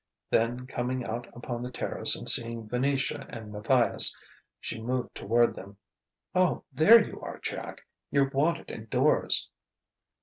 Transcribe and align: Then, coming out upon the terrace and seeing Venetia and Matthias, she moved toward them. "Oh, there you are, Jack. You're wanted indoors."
Then, 0.31 0.65
coming 0.65 1.05
out 1.05 1.27
upon 1.31 1.61
the 1.61 1.69
terrace 1.69 2.15
and 2.15 2.27
seeing 2.27 2.67
Venetia 2.67 3.27
and 3.29 3.51
Matthias, 3.51 4.19
she 4.59 4.81
moved 4.81 5.13
toward 5.13 5.55
them. 5.55 5.77
"Oh, 6.33 6.63
there 6.73 7.05
you 7.07 7.21
are, 7.21 7.37
Jack. 7.37 7.81
You're 8.09 8.29
wanted 8.31 8.71
indoors." 8.71 9.47